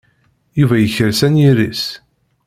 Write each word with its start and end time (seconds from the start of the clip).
Yuba 0.59 0.75
yekres 0.79 1.21
anyir-is. 1.27 1.83